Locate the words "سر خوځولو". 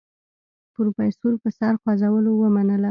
1.57-2.31